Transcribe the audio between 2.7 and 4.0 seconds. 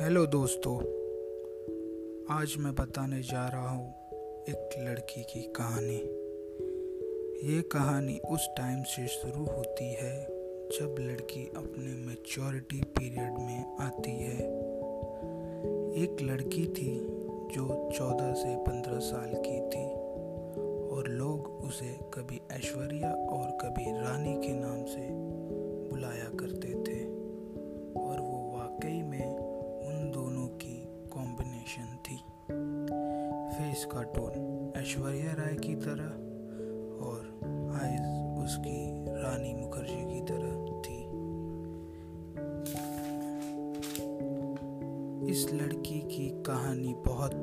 बताने जा रहा हूँ